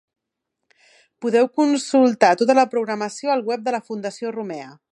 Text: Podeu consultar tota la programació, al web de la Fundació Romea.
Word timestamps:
Podeu 1.25 1.49
consultar 1.59 2.31
tota 2.41 2.55
la 2.61 2.65
programació, 2.73 3.33
al 3.35 3.45
web 3.51 3.69
de 3.69 3.75
la 3.77 3.83
Fundació 3.91 4.33
Romea. 4.39 4.73